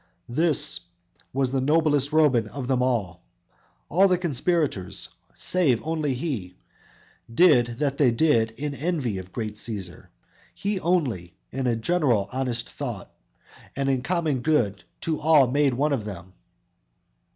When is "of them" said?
2.47-2.81, 15.93-16.33